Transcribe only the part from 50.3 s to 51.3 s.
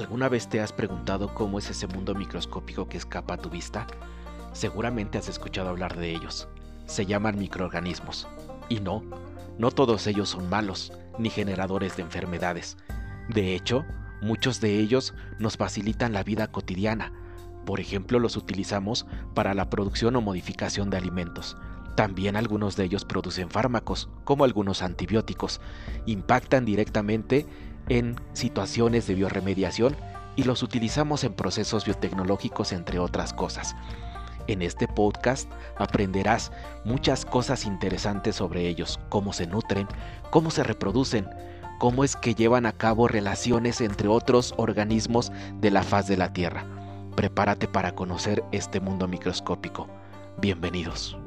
Bienvenidos.